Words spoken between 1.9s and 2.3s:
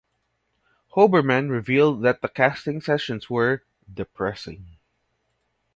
that the